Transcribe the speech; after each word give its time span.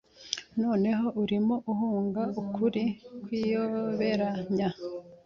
Noneho, 0.61 1.05
urimo 1.21 1.55
uhunga 1.71 2.23
ukuri 2.41 2.83
kwiyoberanya 3.23 4.69